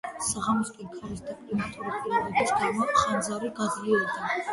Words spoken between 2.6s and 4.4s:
გამო, ხანძარი გაძლიერდა.